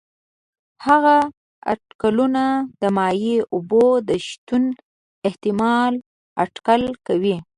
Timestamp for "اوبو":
3.53-3.85